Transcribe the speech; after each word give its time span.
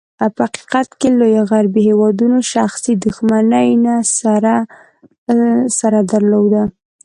په 0.35 0.41
حقیقت 0.45 0.87
کې، 0.99 1.09
لوېو 1.19 1.43
غربي 1.51 1.81
هېوادونو 1.89 2.37
شخصي 2.53 2.93
دښمني 3.05 3.69
نه 3.85 3.95
سره 5.79 5.99
درلوده. 6.11 6.63